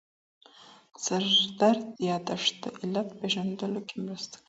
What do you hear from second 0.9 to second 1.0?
د